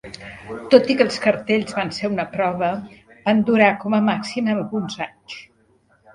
[0.73, 2.71] Tot i que els cartells van ser una prova,
[3.29, 5.39] van durar com a màxim alguns anys.